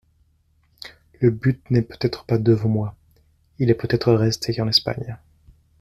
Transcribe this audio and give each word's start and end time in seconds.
Le 1.19 1.29
but 1.29 1.61
n'est 1.69 1.83
peut-être 1.83 2.25
pas 2.25 2.39
devant 2.39 2.67
moi; 2.69 2.95
il 3.59 3.69
est 3.69 3.75
peut-être 3.75 4.11
resté 4.13 4.59
en 4.59 4.67
Espagne. 4.67 5.15